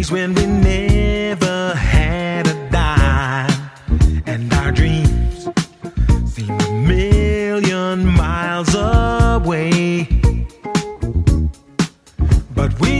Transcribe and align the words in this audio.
days 0.00 0.10
when 0.10 0.34
we 0.34 0.46
never 0.46 1.74
had 1.74 2.46
a 2.46 2.70
dime, 2.70 3.70
and 4.26 4.52
our 4.54 4.72
dreams 4.72 5.48
seemed 6.24 6.62
a 6.62 6.72
million 6.72 8.06
miles 8.06 8.74
away. 8.74 10.08
But 12.54 12.78
we 12.80 12.99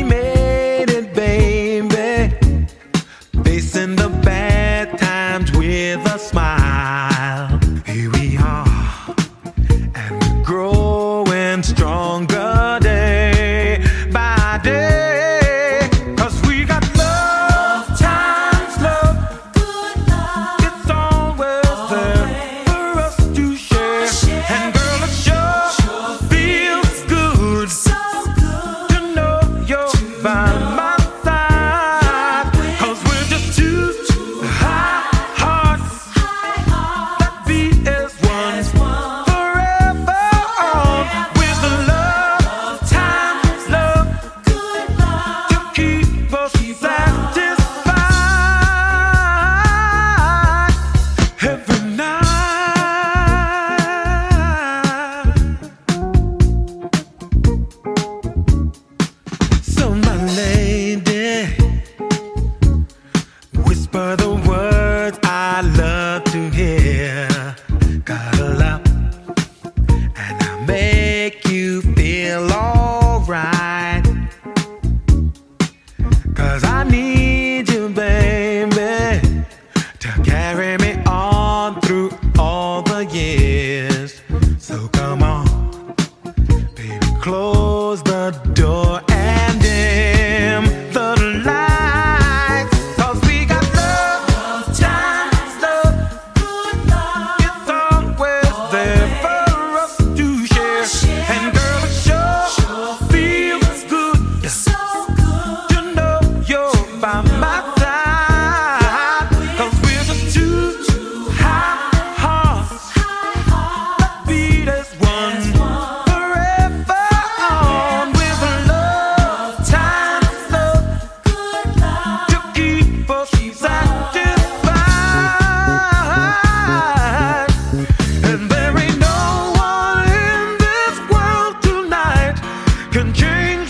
can 132.93 133.13
change 133.15 133.70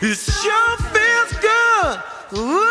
It 0.00 0.14
sure 0.16 0.76
feels 0.94 1.32
good. 1.42 2.38
Ooh. 2.38 2.67